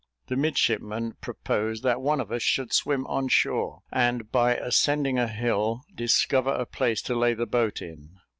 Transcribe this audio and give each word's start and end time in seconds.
The 0.29 0.35
midshipman 0.35 1.13
proposed 1.21 1.83
that 1.83 2.01
one 2.01 2.19
of 2.19 2.31
us 2.31 2.41
should 2.41 2.73
swim 2.73 3.05
on 3.05 3.27
shore, 3.27 3.83
and, 3.91 4.31
by 4.31 4.55
ascending 4.55 5.19
a 5.19 5.27
hill, 5.27 5.83
discover 5.93 6.49
a 6.49 6.65
place 6.65 7.03
to 7.03 7.13
lay 7.15 7.35
the 7.35 7.45
boat 7.45 7.83
in. 7.83 8.17